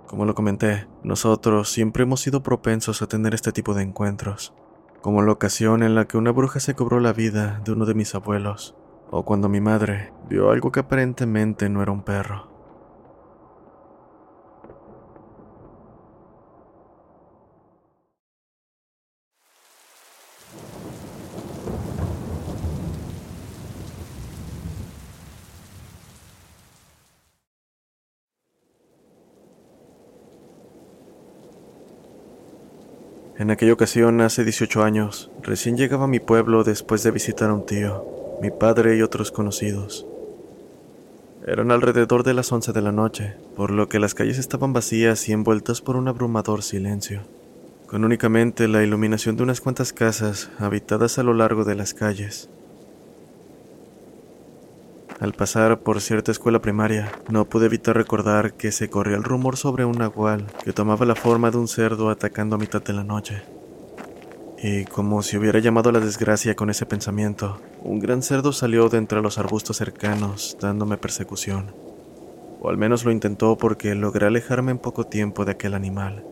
Como 0.07 0.25
lo 0.25 0.35
comenté, 0.35 0.87
nosotros 1.03 1.69
siempre 1.69 2.03
hemos 2.03 2.21
sido 2.21 2.43
propensos 2.43 3.01
a 3.01 3.07
tener 3.07 3.33
este 3.33 3.51
tipo 3.51 3.73
de 3.73 3.83
encuentros, 3.83 4.53
como 5.01 5.21
la 5.21 5.31
ocasión 5.31 5.83
en 5.83 5.95
la 5.95 6.05
que 6.05 6.17
una 6.17 6.31
bruja 6.31 6.59
se 6.59 6.75
cobró 6.75 6.99
la 6.99 7.11
vida 7.11 7.61
de 7.65 7.71
uno 7.71 7.85
de 7.85 7.93
mis 7.93 8.13
abuelos, 8.13 8.75
o 9.11 9.23
cuando 9.23 9.49
mi 9.49 9.59
madre 9.59 10.13
vio 10.29 10.49
algo 10.51 10.71
que 10.71 10.79
aparentemente 10.79 11.69
no 11.69 11.83
era 11.83 11.91
un 11.91 12.01
perro. 12.01 12.49
En 33.37 33.49
aquella 33.49 33.73
ocasión, 33.73 34.21
hace 34.21 34.43
18 34.43 34.83
años, 34.83 35.31
recién 35.41 35.75
llegaba 35.75 36.03
a 36.03 36.07
mi 36.07 36.19
pueblo 36.19 36.63
después 36.63 37.01
de 37.01 37.09
visitar 37.09 37.49
a 37.49 37.55
un 37.55 37.65
tío, 37.65 38.20
mi 38.41 38.49
padre 38.49 38.97
y 38.97 39.03
otros 39.03 39.31
conocidos. 39.31 40.07
Eran 41.45 41.69
alrededor 41.69 42.23
de 42.23 42.33
las 42.33 42.51
11 42.51 42.73
de 42.73 42.81
la 42.81 42.91
noche, 42.91 43.35
por 43.55 43.69
lo 43.69 43.87
que 43.87 43.99
las 43.99 44.15
calles 44.15 44.39
estaban 44.39 44.73
vacías 44.73 45.29
y 45.29 45.31
envueltas 45.31 45.81
por 45.81 45.95
un 45.95 46.07
abrumador 46.07 46.63
silencio, 46.63 47.21
con 47.85 48.03
únicamente 48.03 48.67
la 48.67 48.81
iluminación 48.81 49.37
de 49.37 49.43
unas 49.43 49.61
cuantas 49.61 49.93
casas 49.93 50.49
habitadas 50.57 51.19
a 51.19 51.23
lo 51.23 51.35
largo 51.35 51.63
de 51.65 51.75
las 51.75 51.93
calles. 51.93 52.49
Al 55.19 55.33
pasar 55.33 55.81
por 55.81 56.01
cierta 56.01 56.31
escuela 56.31 56.63
primaria, 56.63 57.11
no 57.29 57.45
pude 57.45 57.67
evitar 57.67 57.95
recordar 57.95 58.53
que 58.53 58.71
se 58.71 58.89
corría 58.89 59.17
el 59.17 59.23
rumor 59.23 59.55
sobre 59.55 59.85
un 59.85 59.99
nahual 59.99 60.47
que 60.63 60.73
tomaba 60.73 61.05
la 61.05 61.13
forma 61.13 61.51
de 61.51 61.57
un 61.57 61.67
cerdo 61.67 62.09
atacando 62.09 62.55
a 62.55 62.59
mitad 62.59 62.81
de 62.81 62.93
la 62.93 63.03
noche. 63.03 63.43
Y 64.63 64.85
como 64.85 65.23
si 65.23 65.37
hubiera 65.37 65.57
llamado 65.57 65.91
la 65.91 65.99
desgracia 65.99 66.55
con 66.55 66.69
ese 66.69 66.85
pensamiento, 66.85 67.59
un 67.83 67.99
gran 67.99 68.21
cerdo 68.21 68.53
salió 68.53 68.89
de 68.89 68.99
entre 68.99 69.19
los 69.19 69.39
arbustos 69.39 69.77
cercanos, 69.77 70.55
dándome 70.61 70.97
persecución. 70.97 71.73
O 72.61 72.69
al 72.69 72.77
menos 72.77 73.03
lo 73.03 73.11
intentó 73.11 73.57
porque 73.57 73.95
logré 73.95 74.27
alejarme 74.27 74.69
en 74.69 74.77
poco 74.77 75.05
tiempo 75.07 75.45
de 75.45 75.53
aquel 75.53 75.73
animal. 75.73 76.23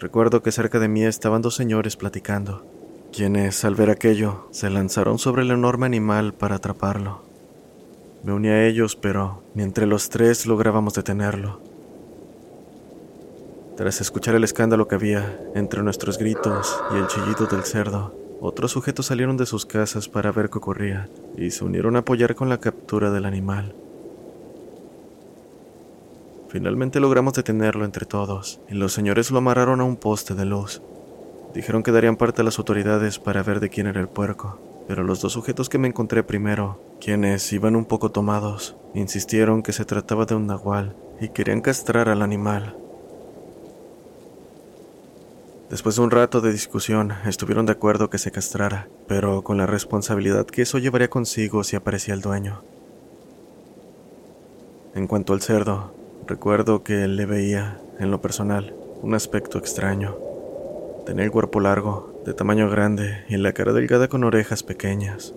Recuerdo 0.00 0.42
que 0.42 0.50
cerca 0.50 0.80
de 0.80 0.88
mí 0.88 1.04
estaban 1.04 1.42
dos 1.42 1.54
señores 1.54 1.94
platicando, 1.94 2.66
quienes, 3.12 3.64
al 3.64 3.76
ver 3.76 3.90
aquello, 3.90 4.48
se 4.50 4.70
lanzaron 4.70 5.20
sobre 5.20 5.42
el 5.42 5.52
enorme 5.52 5.86
animal 5.86 6.34
para 6.34 6.56
atraparlo. 6.56 7.22
Me 8.24 8.32
uní 8.32 8.48
a 8.48 8.66
ellos, 8.66 8.96
pero 8.96 9.44
ni 9.54 9.62
entre 9.62 9.86
los 9.86 10.08
tres 10.08 10.44
lográbamos 10.44 10.94
detenerlo. 10.94 11.73
Tras 13.76 14.00
escuchar 14.00 14.34
el 14.34 14.44
escándalo 14.44 14.86
que 14.88 14.94
había 14.94 15.38
entre 15.54 15.82
nuestros 15.82 16.18
gritos 16.18 16.80
y 16.92 16.96
el 16.96 17.06
chillido 17.08 17.46
del 17.46 17.64
cerdo, 17.64 18.14
otros 18.40 18.72
sujetos 18.72 19.06
salieron 19.06 19.36
de 19.36 19.46
sus 19.46 19.66
casas 19.66 20.08
para 20.08 20.32
ver 20.32 20.50
qué 20.50 20.58
ocurría 20.58 21.08
y 21.36 21.50
se 21.50 21.64
unieron 21.64 21.96
a 21.96 22.00
apoyar 22.00 22.34
con 22.34 22.48
la 22.48 22.58
captura 22.58 23.10
del 23.10 23.24
animal. 23.24 23.74
Finalmente 26.48 27.00
logramos 27.00 27.34
detenerlo 27.34 27.84
entre 27.84 28.06
todos 28.06 28.60
y 28.68 28.74
los 28.74 28.92
señores 28.92 29.30
lo 29.30 29.38
amarraron 29.38 29.80
a 29.80 29.84
un 29.84 29.96
poste 29.96 30.34
de 30.34 30.44
luz 30.44 30.80
Dijeron 31.54 31.84
que 31.84 31.92
darían 31.92 32.16
parte 32.16 32.42
a 32.42 32.44
las 32.44 32.58
autoridades 32.58 33.20
para 33.20 33.44
ver 33.44 33.60
de 33.60 33.70
quién 33.70 33.86
era 33.86 34.00
el 34.00 34.08
puerco, 34.08 34.58
pero 34.88 35.04
los 35.04 35.20
dos 35.20 35.32
sujetos 35.32 35.68
que 35.68 35.78
me 35.78 35.86
encontré 35.86 36.24
primero, 36.24 36.80
quienes 37.00 37.50
iban 37.52 37.76
un 37.76 37.84
poco 37.84 38.10
tomados, 38.10 38.76
insistieron 38.92 39.62
que 39.62 39.72
se 39.72 39.84
trataba 39.84 40.26
de 40.26 40.34
un 40.34 40.48
nahual 40.48 40.96
y 41.20 41.28
querían 41.28 41.60
castrar 41.60 42.08
al 42.08 42.22
animal. 42.22 42.76
Después 45.74 45.96
de 45.96 46.02
un 46.02 46.12
rato 46.12 46.40
de 46.40 46.52
discusión, 46.52 47.12
estuvieron 47.26 47.66
de 47.66 47.72
acuerdo 47.72 48.08
que 48.08 48.18
se 48.18 48.30
castrara, 48.30 48.86
pero 49.08 49.42
con 49.42 49.56
la 49.56 49.66
responsabilidad 49.66 50.46
que 50.46 50.62
eso 50.62 50.78
llevaría 50.78 51.10
consigo 51.10 51.64
si 51.64 51.74
aparecía 51.74 52.14
el 52.14 52.20
dueño. 52.20 52.62
En 54.94 55.08
cuanto 55.08 55.32
al 55.32 55.42
cerdo, 55.42 55.92
recuerdo 56.28 56.84
que 56.84 57.08
le 57.08 57.26
veía, 57.26 57.80
en 57.98 58.12
lo 58.12 58.20
personal, 58.20 58.72
un 59.02 59.14
aspecto 59.14 59.58
extraño. 59.58 60.16
Tenía 61.06 61.24
el 61.24 61.32
cuerpo 61.32 61.58
largo, 61.58 62.22
de 62.24 62.34
tamaño 62.34 62.70
grande 62.70 63.24
y 63.28 63.36
la 63.36 63.52
cara 63.52 63.72
delgada 63.72 64.06
con 64.06 64.22
orejas 64.22 64.62
pequeñas. 64.62 65.34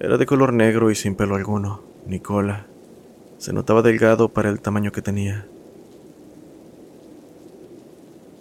Era 0.00 0.18
de 0.18 0.26
color 0.26 0.52
negro 0.52 0.90
y 0.90 0.94
sin 0.94 1.14
pelo 1.14 1.34
alguno, 1.34 1.80
ni 2.04 2.20
cola. 2.20 2.66
Se 3.38 3.54
notaba 3.54 3.80
delgado 3.80 4.28
para 4.28 4.50
el 4.50 4.60
tamaño 4.60 4.92
que 4.92 5.00
tenía. 5.00 5.46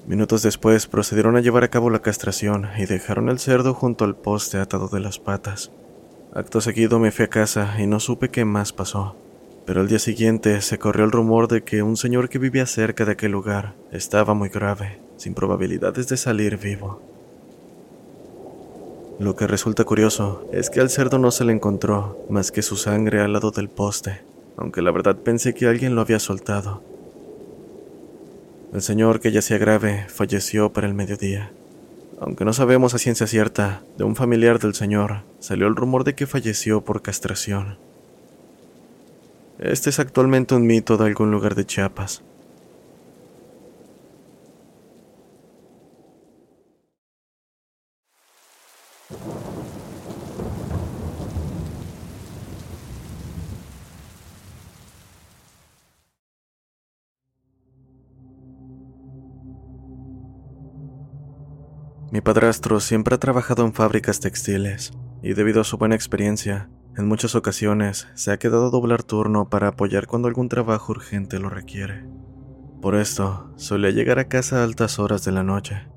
Minutos 0.07 0.43
después 0.43 0.85
procedieron 0.85 1.35
a 1.35 1.39
llevar 1.39 1.63
a 1.63 1.69
cabo 1.69 1.89
la 1.89 2.03
castración 2.03 2.67
y 2.77 2.85
dejaron 2.85 3.27
el 3.29 3.39
cerdo 3.39 3.74
junto 3.74 4.05
al 4.05 4.15
poste 4.15 4.59
atado 4.59 4.88
de 4.88 5.00
las 5.00 5.17
patas. 5.17 5.71
Acto 6.31 6.62
seguido 6.62 7.00
me 7.00 7.12
fui 7.12 7.25
a 7.25 7.29
casa 7.29 7.75
y 7.79 7.88
no 7.88 8.00
supe 8.00 8.29
qué 8.29 8.45
más 8.45 8.71
pasó, 8.71 9.15
pero 9.65 9.81
al 9.81 9.88
día 9.88 9.97
siguiente 9.97 10.62
se 10.62 10.77
corrió 10.77 11.05
el 11.05 11.12
rumor 11.12 11.47
de 11.47 11.63
que 11.63 11.81
un 11.81 11.97
señor 11.97 12.29
que 12.29 12.38
vivía 12.38 12.67
cerca 12.67 13.03
de 13.03 13.13
aquel 13.13 13.31
lugar 13.31 13.74
estaba 13.91 14.35
muy 14.35 14.50
grave, 14.50 15.00
sin 15.17 15.33
probabilidades 15.33 16.07
de 16.07 16.17
salir 16.17 16.57
vivo. 16.57 17.01
Lo 19.17 19.35
que 19.35 19.47
resulta 19.47 19.85
curioso 19.85 20.47
es 20.51 20.69
que 20.69 20.81
al 20.81 20.91
cerdo 20.91 21.17
no 21.17 21.31
se 21.31 21.45
le 21.45 21.53
encontró 21.53 22.25
más 22.29 22.51
que 22.51 22.62
su 22.62 22.75
sangre 22.75 23.21
al 23.21 23.33
lado 23.33 23.50
del 23.50 23.69
poste, 23.69 24.21
aunque 24.55 24.83
la 24.83 24.91
verdad 24.91 25.15
pensé 25.15 25.55
que 25.55 25.65
alguien 25.65 25.95
lo 25.95 26.01
había 26.01 26.19
soltado. 26.19 26.83
El 28.75 28.82
señor, 28.82 29.22
que 29.22 29.32
yacía 29.32 29.58
grave, 29.58 30.05
falleció 30.10 30.74
para 30.74 30.86
el 30.86 30.94
mediodía. 30.94 31.50
Aunque 32.20 32.44
no 32.44 32.51
sabemos 32.51 32.94
a 32.94 32.98
ciencia 32.98 33.25
cierta, 33.25 33.84
de 33.98 34.03
un 34.03 34.17
familiar 34.17 34.60
del 34.60 34.75
señor 34.75 35.22
salió 35.39 35.67
el 35.67 35.77
rumor 35.77 36.03
de 36.03 36.13
que 36.13 36.27
falleció 36.27 36.84
por 36.84 37.01
castración. 37.01 37.77
Este 39.60 39.89
es 39.89 40.00
actualmente 40.00 40.55
un 40.55 40.67
mito 40.67 40.98
de 40.98 41.05
algún 41.05 41.32
lugar 41.32 41.55
de 41.55 41.65
Chiapas. 41.65 42.22
Mi 62.15 62.22
padrastro 62.22 62.79
siempre 62.79 63.15
ha 63.15 63.19
trabajado 63.19 63.65
en 63.65 63.74
fábricas 63.74 64.22
textiles 64.22 64.93
y 65.22 65.34
debido 65.34 65.60
a 65.60 65.63
su 65.65 65.77
buena 65.77 65.95
experiencia, 65.95 66.69
en 66.95 67.10
muchas 67.10 67.36
ocasiones 67.36 68.07
se 68.13 68.31
ha 68.31 68.39
quedado 68.39 68.67
a 68.67 68.69
doblar 68.69 69.03
turno 69.03 69.50
para 69.50 69.67
apoyar 69.67 70.07
cuando 70.07 70.29
algún 70.29 70.48
trabajo 70.48 70.93
urgente 70.93 71.39
lo 71.39 71.50
requiere. 71.50 72.05
Por 72.81 72.95
esto, 72.95 73.51
solía 73.57 73.89
llegar 73.89 74.17
a 74.17 74.29
casa 74.29 74.62
a 74.62 74.63
altas 74.63 74.98
horas 74.98 75.25
de 75.25 75.34
la 75.34 75.43
noche. 75.43 75.89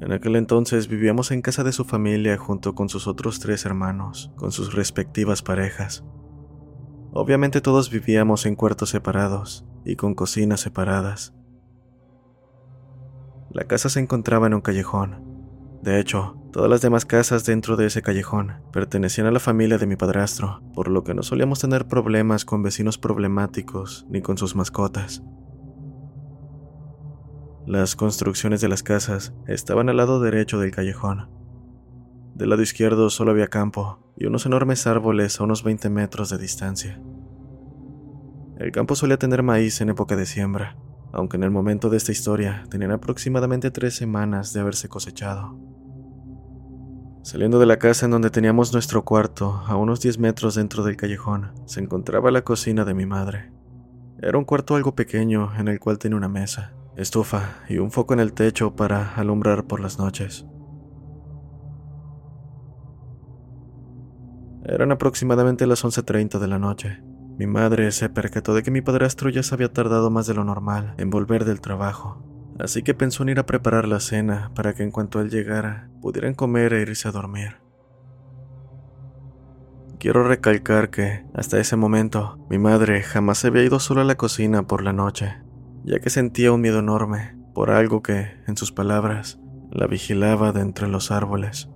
En 0.00 0.10
aquel 0.12 0.36
entonces 0.36 0.88
vivíamos 0.88 1.30
en 1.30 1.42
casa 1.42 1.62
de 1.62 1.72
su 1.72 1.84
familia 1.84 2.38
junto 2.38 2.74
con 2.74 2.88
sus 2.88 3.06
otros 3.06 3.40
tres 3.40 3.66
hermanos, 3.66 4.32
con 4.36 4.52
sus 4.52 4.72
respectivas 4.72 5.42
parejas. 5.42 6.02
Obviamente 7.12 7.60
todos 7.60 7.90
vivíamos 7.90 8.46
en 8.46 8.56
cuartos 8.56 8.88
separados 8.88 9.66
y 9.84 9.96
con 9.96 10.14
cocinas 10.14 10.60
separadas. 10.60 11.34
La 13.52 13.64
casa 13.64 13.88
se 13.88 13.98
encontraba 13.98 14.46
en 14.46 14.54
un 14.54 14.60
callejón. 14.60 15.24
De 15.82 15.98
hecho, 15.98 16.36
todas 16.52 16.70
las 16.70 16.82
demás 16.82 17.04
casas 17.04 17.44
dentro 17.44 17.76
de 17.76 17.86
ese 17.86 18.00
callejón 18.00 18.62
pertenecían 18.72 19.26
a 19.26 19.32
la 19.32 19.40
familia 19.40 19.76
de 19.76 19.86
mi 19.86 19.96
padrastro, 19.96 20.62
por 20.72 20.88
lo 20.88 21.02
que 21.02 21.14
no 21.14 21.24
solíamos 21.24 21.58
tener 21.58 21.88
problemas 21.88 22.44
con 22.44 22.62
vecinos 22.62 22.96
problemáticos 22.96 24.06
ni 24.08 24.22
con 24.22 24.38
sus 24.38 24.54
mascotas. 24.54 25.24
Las 27.66 27.96
construcciones 27.96 28.60
de 28.60 28.68
las 28.68 28.84
casas 28.84 29.32
estaban 29.48 29.88
al 29.88 29.96
lado 29.96 30.20
derecho 30.20 30.60
del 30.60 30.70
callejón. 30.70 31.28
Del 32.34 32.50
lado 32.50 32.62
izquierdo 32.62 33.10
solo 33.10 33.32
había 33.32 33.48
campo 33.48 34.12
y 34.16 34.26
unos 34.26 34.46
enormes 34.46 34.86
árboles 34.86 35.40
a 35.40 35.44
unos 35.44 35.64
20 35.64 35.90
metros 35.90 36.30
de 36.30 36.38
distancia. 36.38 37.02
El 38.58 38.70
campo 38.70 38.94
solía 38.94 39.18
tener 39.18 39.42
maíz 39.42 39.80
en 39.80 39.88
época 39.88 40.14
de 40.14 40.26
siembra, 40.26 40.76
aunque 41.12 41.36
en 41.36 41.44
el 41.44 41.50
momento 41.50 41.90
de 41.90 41.96
esta 41.96 42.12
historia 42.12 42.64
tenían 42.70 42.92
aproximadamente 42.92 43.70
tres 43.70 43.94
semanas 43.94 44.52
de 44.52 44.60
haberse 44.60 44.88
cosechado. 44.88 45.58
Saliendo 47.22 47.58
de 47.58 47.66
la 47.66 47.78
casa 47.78 48.06
en 48.06 48.12
donde 48.12 48.30
teníamos 48.30 48.72
nuestro 48.72 49.04
cuarto, 49.04 49.62
a 49.66 49.76
unos 49.76 50.00
10 50.00 50.18
metros 50.18 50.54
dentro 50.54 50.84
del 50.84 50.96
callejón, 50.96 51.52
se 51.66 51.80
encontraba 51.80 52.30
la 52.30 52.42
cocina 52.42 52.84
de 52.84 52.94
mi 52.94 53.04
madre. 53.04 53.52
Era 54.22 54.38
un 54.38 54.44
cuarto 54.44 54.74
algo 54.74 54.94
pequeño 54.94 55.50
en 55.58 55.68
el 55.68 55.80
cual 55.80 55.98
tenía 55.98 56.16
una 56.16 56.28
mesa, 56.28 56.72
estufa 56.96 57.58
y 57.68 57.78
un 57.78 57.90
foco 57.90 58.14
en 58.14 58.20
el 58.20 58.32
techo 58.32 58.74
para 58.74 59.14
alumbrar 59.14 59.64
por 59.64 59.80
las 59.80 59.98
noches. 59.98 60.46
Eran 64.64 64.92
aproximadamente 64.92 65.66
las 65.66 65.84
11.30 65.84 66.38
de 66.38 66.48
la 66.48 66.58
noche. 66.58 67.02
Mi 67.40 67.46
madre 67.46 67.90
se 67.90 68.10
percató 68.10 68.52
de 68.52 68.62
que 68.62 68.70
mi 68.70 68.82
padrastro 68.82 69.30
ya 69.30 69.42
se 69.42 69.54
había 69.54 69.72
tardado 69.72 70.10
más 70.10 70.26
de 70.26 70.34
lo 70.34 70.44
normal 70.44 70.92
en 70.98 71.08
volver 71.08 71.46
del 71.46 71.62
trabajo, 71.62 72.22
así 72.58 72.82
que 72.82 72.92
pensó 72.92 73.22
en 73.22 73.30
ir 73.30 73.38
a 73.38 73.46
preparar 73.46 73.88
la 73.88 73.98
cena 73.98 74.52
para 74.54 74.74
que 74.74 74.82
en 74.82 74.90
cuanto 74.90 75.22
él 75.22 75.30
llegara 75.30 75.88
pudieran 76.02 76.34
comer 76.34 76.74
e 76.74 76.82
irse 76.82 77.08
a 77.08 77.12
dormir. 77.12 77.56
Quiero 79.98 80.22
recalcar 80.22 80.90
que, 80.90 81.24
hasta 81.32 81.58
ese 81.58 81.76
momento, 81.76 82.36
mi 82.50 82.58
madre 82.58 83.02
jamás 83.02 83.38
se 83.38 83.46
había 83.46 83.64
ido 83.64 83.80
sola 83.80 84.02
a 84.02 84.04
la 84.04 84.16
cocina 84.16 84.66
por 84.66 84.82
la 84.82 84.92
noche, 84.92 85.38
ya 85.82 85.98
que 85.98 86.10
sentía 86.10 86.52
un 86.52 86.60
miedo 86.60 86.80
enorme 86.80 87.38
por 87.54 87.70
algo 87.70 88.02
que, 88.02 88.32
en 88.48 88.58
sus 88.58 88.70
palabras, 88.70 89.40
la 89.70 89.86
vigilaba 89.86 90.52
de 90.52 90.60
entre 90.60 90.88
los 90.88 91.10
árboles. 91.10 91.70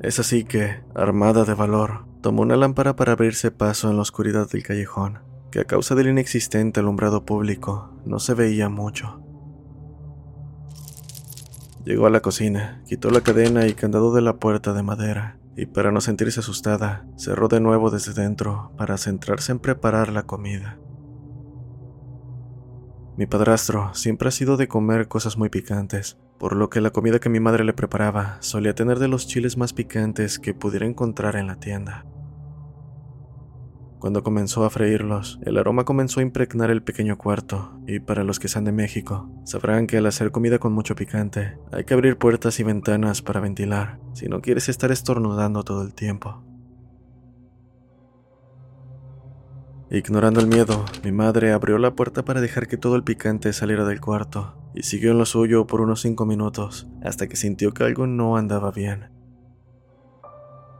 Es 0.00 0.18
así 0.18 0.44
que, 0.44 0.82
armada 0.94 1.44
de 1.44 1.52
valor, 1.52 2.05
tomó 2.26 2.42
una 2.42 2.56
lámpara 2.56 2.96
para 2.96 3.12
abrirse 3.12 3.52
paso 3.52 3.88
en 3.88 3.94
la 3.94 4.02
oscuridad 4.02 4.50
del 4.50 4.64
callejón, 4.64 5.20
que 5.52 5.60
a 5.60 5.64
causa 5.64 5.94
del 5.94 6.08
inexistente 6.08 6.80
alumbrado 6.80 7.24
público 7.24 8.00
no 8.04 8.18
se 8.18 8.34
veía 8.34 8.68
mucho. 8.68 9.22
Llegó 11.84 12.06
a 12.06 12.10
la 12.10 12.22
cocina, 12.22 12.82
quitó 12.88 13.10
la 13.10 13.20
cadena 13.20 13.68
y 13.68 13.74
candado 13.74 14.12
de 14.12 14.22
la 14.22 14.38
puerta 14.38 14.72
de 14.72 14.82
madera, 14.82 15.38
y 15.56 15.66
para 15.66 15.92
no 15.92 16.00
sentirse 16.00 16.40
asustada, 16.40 17.06
cerró 17.16 17.46
de 17.46 17.60
nuevo 17.60 17.90
desde 17.90 18.12
dentro 18.12 18.72
para 18.76 18.98
centrarse 18.98 19.52
en 19.52 19.60
preparar 19.60 20.08
la 20.08 20.24
comida. 20.24 20.80
Mi 23.16 23.26
padrastro 23.26 23.94
siempre 23.94 24.30
ha 24.30 24.32
sido 24.32 24.56
de 24.56 24.66
comer 24.66 25.06
cosas 25.06 25.38
muy 25.38 25.48
picantes, 25.48 26.18
por 26.40 26.56
lo 26.56 26.70
que 26.70 26.80
la 26.80 26.90
comida 26.90 27.20
que 27.20 27.28
mi 27.28 27.38
madre 27.38 27.62
le 27.62 27.72
preparaba 27.72 28.38
solía 28.40 28.74
tener 28.74 28.98
de 28.98 29.06
los 29.06 29.28
chiles 29.28 29.56
más 29.56 29.72
picantes 29.72 30.40
que 30.40 30.54
pudiera 30.54 30.86
encontrar 30.86 31.36
en 31.36 31.46
la 31.46 31.60
tienda. 31.60 32.04
Cuando 33.98 34.22
comenzó 34.22 34.64
a 34.64 34.70
freírlos, 34.70 35.38
el 35.42 35.56
aroma 35.56 35.84
comenzó 35.84 36.20
a 36.20 36.22
impregnar 36.22 36.70
el 36.70 36.82
pequeño 36.82 37.16
cuarto, 37.16 37.72
y 37.86 37.98
para 37.98 38.24
los 38.24 38.38
que 38.38 38.48
sean 38.48 38.64
de 38.64 38.72
México, 38.72 39.30
sabrán 39.44 39.86
que 39.86 39.96
al 39.96 40.06
hacer 40.06 40.32
comida 40.32 40.58
con 40.58 40.74
mucho 40.74 40.94
picante, 40.94 41.56
hay 41.72 41.84
que 41.84 41.94
abrir 41.94 42.18
puertas 42.18 42.60
y 42.60 42.62
ventanas 42.62 43.22
para 43.22 43.40
ventilar, 43.40 43.98
si 44.12 44.28
no 44.28 44.42
quieres 44.42 44.68
estar 44.68 44.92
estornudando 44.92 45.62
todo 45.62 45.82
el 45.82 45.94
tiempo. 45.94 46.42
Ignorando 49.90 50.40
el 50.40 50.48
miedo, 50.48 50.84
mi 51.02 51.12
madre 51.12 51.52
abrió 51.52 51.78
la 51.78 51.94
puerta 51.94 52.24
para 52.24 52.42
dejar 52.42 52.66
que 52.66 52.76
todo 52.76 52.96
el 52.96 53.04
picante 53.04 53.52
saliera 53.54 53.86
del 53.86 54.00
cuarto, 54.00 54.70
y 54.74 54.82
siguió 54.82 55.12
en 55.12 55.18
lo 55.18 55.24
suyo 55.24 55.66
por 55.66 55.80
unos 55.80 56.02
cinco 56.02 56.26
minutos, 56.26 56.86
hasta 57.02 57.28
que 57.28 57.36
sintió 57.36 57.72
que 57.72 57.84
algo 57.84 58.06
no 58.06 58.36
andaba 58.36 58.72
bien. 58.72 59.15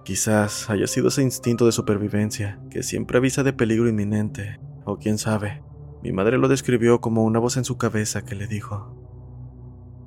Quizás 0.06 0.70
haya 0.70 0.86
sido 0.86 1.08
ese 1.08 1.20
instinto 1.22 1.66
de 1.66 1.72
supervivencia 1.72 2.60
que 2.70 2.84
siempre 2.84 3.18
avisa 3.18 3.42
de 3.42 3.52
peligro 3.52 3.88
inminente, 3.88 4.60
o 4.84 4.98
quién 4.98 5.18
sabe. 5.18 5.64
Mi 6.00 6.12
madre 6.12 6.38
lo 6.38 6.46
describió 6.46 7.00
como 7.00 7.24
una 7.24 7.40
voz 7.40 7.56
en 7.56 7.64
su 7.64 7.76
cabeza 7.76 8.24
que 8.24 8.36
le 8.36 8.46
dijo, 8.46 8.94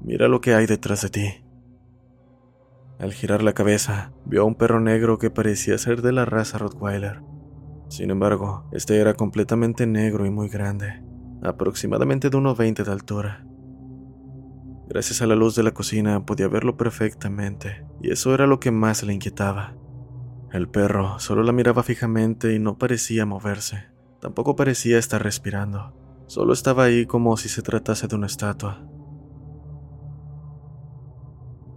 Mira 0.01 0.29
lo 0.29 0.39
que 0.39 0.53
hay 0.53 0.67
detrás 0.67 1.01
de 1.01 1.09
ti. 1.09 1.45
Al 2.97 3.11
girar 3.11 3.43
la 3.43 3.51
cabeza, 3.51 4.13
vio 4.23 4.43
a 4.43 4.45
un 4.45 4.55
perro 4.55 4.79
negro 4.79 5.17
que 5.17 5.31
parecía 5.31 5.77
ser 5.77 6.01
de 6.01 6.13
la 6.13 6.23
raza 6.23 6.59
Rottweiler. 6.59 7.21
Sin 7.89 8.09
embargo, 8.09 8.69
este 8.71 9.01
era 9.01 9.15
completamente 9.15 9.85
negro 9.85 10.25
y 10.25 10.29
muy 10.29 10.47
grande, 10.47 11.03
aproximadamente 11.43 12.29
de 12.29 12.37
1,20 12.37 12.85
de 12.85 12.91
altura. 12.93 13.45
Gracias 14.87 15.21
a 15.21 15.27
la 15.27 15.35
luz 15.35 15.57
de 15.57 15.63
la 15.63 15.71
cocina 15.71 16.25
podía 16.25 16.47
verlo 16.47 16.77
perfectamente, 16.77 17.85
y 18.01 18.11
eso 18.11 18.33
era 18.33 18.47
lo 18.47 18.61
que 18.61 18.71
más 18.71 19.03
le 19.03 19.13
inquietaba. 19.13 19.75
El 20.51 20.67
perro 20.67 21.19
solo 21.19 21.43
la 21.43 21.51
miraba 21.51 21.83
fijamente 21.83 22.55
y 22.55 22.59
no 22.59 22.77
parecía 22.77 23.25
moverse. 23.25 23.85
Tampoco 24.19 24.55
parecía 24.55 24.97
estar 24.97 25.21
respirando. 25.21 25.93
Solo 26.25 26.53
estaba 26.53 26.83
ahí 26.83 27.05
como 27.05 27.37
si 27.37 27.49
se 27.49 27.61
tratase 27.61 28.07
de 28.07 28.15
una 28.15 28.27
estatua. 28.27 28.83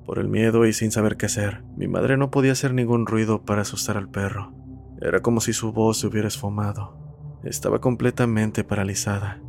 Por 0.06 0.18
el 0.18 0.28
miedo 0.28 0.66
y 0.66 0.72
sin 0.72 0.90
saber 0.90 1.16
qué 1.16 1.26
hacer, 1.26 1.62
mi 1.76 1.86
madre 1.86 2.16
no 2.16 2.30
podía 2.30 2.52
hacer 2.52 2.72
ningún 2.74 3.06
ruido 3.06 3.44
para 3.44 3.62
asustar 3.62 3.96
al 3.96 4.10
perro. 4.10 4.54
Era 5.00 5.20
como 5.20 5.40
si 5.40 5.52
su 5.52 5.72
voz 5.72 5.98
se 5.98 6.06
hubiera 6.06 6.28
esfumado. 6.28 6.96
Estaba 7.44 7.80
completamente 7.80 8.64
paralizada. 8.64 9.40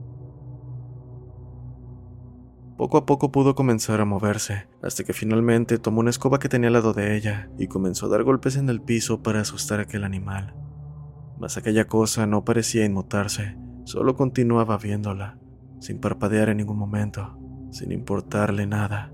Poco 2.78 2.98
a 2.98 3.06
poco 3.06 3.32
pudo 3.32 3.54
comenzar 3.54 4.02
a 4.02 4.06
moverse, 4.06 4.68
hasta 4.82 5.04
que 5.04 5.14
finalmente 5.14 5.78
tomó 5.78 6.00
una 6.00 6.10
escoba 6.10 6.40
que 6.40 6.50
tenía 6.50 6.68
al 6.68 6.74
lado 6.74 6.94
de 6.94 7.16
ella 7.16 7.50
y 7.60 7.68
comenzó 7.68 8.08
a 8.08 8.10
dar 8.10 8.24
golpes 8.24 8.56
en 8.56 8.68
el 8.68 8.82
piso 8.82 9.22
para 9.22 9.42
asustar 9.42 9.80
a 9.80 9.84
aquel 9.84 10.04
animal. 10.04 10.56
Mas 11.40 11.58
aquella 11.58 11.86
cosa 11.86 12.26
no 12.26 12.44
parecía 12.44 12.84
inmutarse, 12.84 13.58
solo 13.84 14.16
continuaba 14.16 14.78
viéndola, 14.78 15.38
sin 15.80 16.00
parpadear 16.00 16.50
en 16.50 16.58
ningún 16.58 16.78
momento, 16.78 17.38
sin 17.72 17.92
importarle 17.92 18.66
nada. 18.66 19.14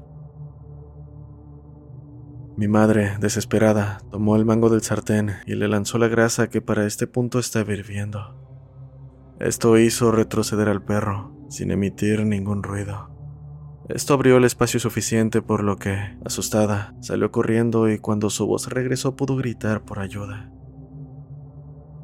Mi 2.56 2.68
madre, 2.68 3.18
desesperada, 3.20 4.00
tomó 4.10 4.36
el 4.36 4.46
mango 4.46 4.70
del 4.70 4.82
sartén 4.82 5.32
y 5.46 5.56
le 5.56 5.68
lanzó 5.68 5.98
la 5.98 6.08
grasa 6.08 6.50
que 6.50 6.62
para 6.62 6.86
este 6.86 7.08
punto 7.08 7.40
estaba 7.40 7.74
hirviendo. 7.74 8.36
Esto 9.40 9.78
hizo 9.78 10.12
retroceder 10.12 10.68
al 10.68 10.84
perro, 10.84 11.34
sin 11.50 11.72
emitir 11.72 12.26
ningún 12.26 12.64
ruido. 12.64 13.09
Esto 13.90 14.14
abrió 14.14 14.38
el 14.38 14.44
espacio 14.44 14.80
suficiente 14.80 15.42
por 15.42 15.64
lo 15.64 15.78
que, 15.78 16.16
asustada, 16.24 16.94
salió 17.02 17.32
corriendo 17.32 17.90
y 17.90 17.98
cuando 17.98 18.30
su 18.30 18.46
voz 18.46 18.68
regresó 18.68 19.16
pudo 19.16 19.36
gritar 19.36 19.84
por 19.84 19.98
ayuda. 19.98 20.52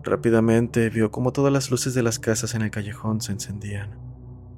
Rápidamente 0.04 0.90
vio 0.90 1.12
como 1.12 1.32
todas 1.32 1.54
las 1.54 1.70
luces 1.70 1.94
de 1.94 2.02
las 2.02 2.18
casas 2.18 2.56
en 2.56 2.64
el 2.64 2.72
callejón 2.72 3.22
se 3.22 3.34
encendían. 3.34 4.00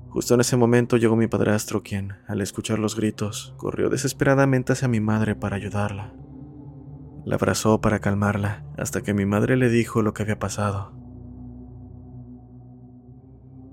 Justo 0.08 0.36
en 0.36 0.40
ese 0.40 0.56
momento 0.56 0.96
llegó 0.96 1.18
mi 1.18 1.28
padrastro, 1.28 1.84
quien, 1.84 2.13
al 2.28 2.40
escuchar 2.40 2.80
los 2.80 2.96
gritos, 2.96 3.54
corrió 3.58 3.90
desesperadamente 3.90 4.72
hacia 4.72 4.88
mi 4.88 5.02
madre 5.02 5.36
para 5.36 5.58
ayudarla. 5.58 6.13
La 7.26 7.36
abrazó 7.36 7.82
para 7.82 8.00
calmarla, 8.00 8.63
hasta 8.78 9.02
que 9.02 9.13
mi 9.13 9.26
madre 9.26 9.58
le 9.58 9.70
dijo 9.70 10.02
lo 10.02 10.13
que 10.13 10.24
había 10.24 10.40
pasado. 10.40 10.94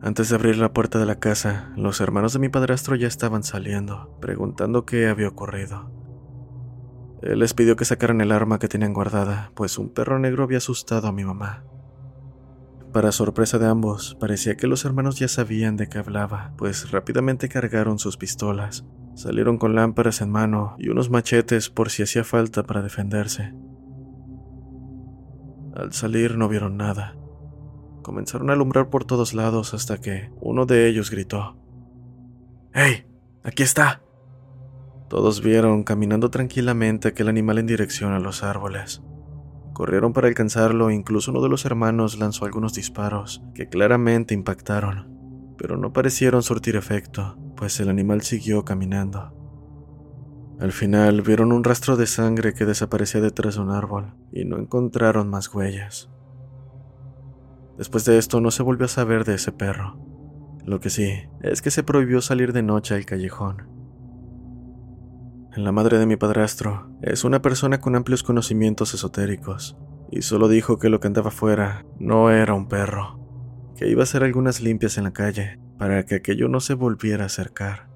Antes 0.04 0.28
de 0.28 0.34
abrir 0.34 0.58
la 0.58 0.74
puerta 0.74 0.98
de 0.98 1.06
la 1.06 1.18
casa, 1.18 1.72
los 1.76 2.02
hermanos 2.02 2.34
de 2.34 2.38
mi 2.38 2.50
padrastro 2.50 2.94
ya 2.94 3.08
estaban 3.08 3.42
saliendo, 3.42 4.18
preguntando 4.20 4.84
qué 4.84 5.08
había 5.08 5.28
ocurrido. 5.28 5.90
Él 7.22 7.38
les 7.38 7.54
pidió 7.54 7.74
que 7.74 7.86
sacaran 7.86 8.20
el 8.20 8.30
arma 8.30 8.58
que 8.58 8.68
tenían 8.68 8.92
guardada, 8.92 9.50
pues 9.54 9.78
un 9.78 9.88
perro 9.88 10.18
negro 10.18 10.44
había 10.44 10.58
asustado 10.58 11.08
a 11.08 11.12
mi 11.12 11.24
mamá. 11.24 11.64
Para 12.92 13.12
sorpresa 13.12 13.58
de 13.58 13.66
ambos, 13.66 14.14
parecía 14.20 14.58
que 14.58 14.66
los 14.66 14.84
hermanos 14.84 15.18
ya 15.18 15.26
sabían 15.26 15.78
de 15.78 15.88
qué 15.88 15.96
hablaba, 15.96 16.52
pues 16.58 16.90
rápidamente 16.90 17.48
cargaron 17.48 17.98
sus 17.98 18.18
pistolas, 18.18 18.84
salieron 19.14 19.56
con 19.56 19.74
lámparas 19.74 20.20
en 20.20 20.30
mano 20.30 20.76
y 20.78 20.90
unos 20.90 21.08
machetes 21.08 21.70
por 21.70 21.88
si 21.88 22.02
hacía 22.02 22.24
falta 22.24 22.64
para 22.64 22.82
defenderse. 22.82 23.54
Al 25.74 25.94
salir 25.94 26.36
no 26.36 26.50
vieron 26.50 26.76
nada, 26.76 27.16
Comenzaron 28.04 28.50
a 28.50 28.52
alumbrar 28.52 28.90
por 28.90 29.06
todos 29.06 29.32
lados 29.32 29.72
hasta 29.72 29.98
que 29.98 30.30
uno 30.38 30.66
de 30.66 30.88
ellos 30.88 31.10
gritó. 31.10 31.56
¡Hey! 32.74 33.06
¡Aquí 33.42 33.62
está! 33.62 34.02
Todos 35.08 35.42
vieron 35.42 35.84
caminando 35.84 36.28
tranquilamente 36.28 37.08
aquel 37.08 37.28
animal 37.28 37.56
en 37.56 37.66
dirección 37.66 38.12
a 38.12 38.20
los 38.20 38.42
árboles. 38.42 39.02
Corrieron 39.72 40.12
para 40.12 40.28
alcanzarlo 40.28 40.90
e 40.90 40.94
incluso 40.94 41.30
uno 41.30 41.40
de 41.40 41.48
los 41.48 41.64
hermanos 41.64 42.18
lanzó 42.18 42.44
algunos 42.44 42.74
disparos 42.74 43.42
que 43.54 43.70
claramente 43.70 44.34
impactaron, 44.34 45.54
pero 45.56 45.78
no 45.78 45.94
parecieron 45.94 46.42
surtir 46.42 46.76
efecto, 46.76 47.38
pues 47.56 47.80
el 47.80 47.88
animal 47.88 48.20
siguió 48.20 48.66
caminando. 48.66 49.32
Al 50.60 50.72
final 50.72 51.22
vieron 51.22 51.52
un 51.52 51.64
rastro 51.64 51.96
de 51.96 52.06
sangre 52.06 52.52
que 52.52 52.66
desaparecía 52.66 53.22
detrás 53.22 53.54
de 53.54 53.62
un 53.62 53.70
árbol 53.70 54.12
y 54.30 54.44
no 54.44 54.58
encontraron 54.58 55.30
más 55.30 55.52
huellas. 55.54 56.10
Después 57.76 58.04
de 58.04 58.18
esto 58.18 58.40
no 58.40 58.50
se 58.50 58.62
volvió 58.62 58.86
a 58.86 58.88
saber 58.88 59.24
de 59.24 59.34
ese 59.34 59.52
perro. 59.52 59.98
Lo 60.64 60.80
que 60.80 60.90
sí 60.90 61.12
es 61.40 61.60
que 61.60 61.70
se 61.70 61.82
prohibió 61.82 62.20
salir 62.20 62.52
de 62.52 62.62
noche 62.62 62.94
al 62.94 63.04
callejón. 63.04 63.68
La 65.56 65.70
madre 65.70 65.98
de 65.98 66.06
mi 66.06 66.16
padrastro 66.16 66.90
es 67.02 67.22
una 67.22 67.40
persona 67.40 67.80
con 67.80 67.94
amplios 67.94 68.22
conocimientos 68.22 68.92
esotéricos 68.94 69.76
y 70.10 70.22
solo 70.22 70.48
dijo 70.48 70.78
que 70.78 70.88
lo 70.88 71.00
que 71.00 71.06
andaba 71.06 71.28
afuera 71.28 71.84
no 71.98 72.30
era 72.30 72.54
un 72.54 72.68
perro, 72.68 73.20
que 73.76 73.88
iba 73.88 74.00
a 74.00 74.04
hacer 74.04 74.24
algunas 74.24 74.60
limpias 74.60 74.98
en 74.98 75.04
la 75.04 75.12
calle 75.12 75.60
para 75.78 76.04
que 76.06 76.16
aquello 76.16 76.48
no 76.48 76.60
se 76.60 76.74
volviera 76.74 77.24
a 77.24 77.26
acercar. 77.26 77.93